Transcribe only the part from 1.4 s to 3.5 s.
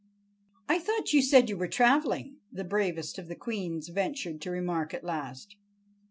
you were traveling," the bravest of the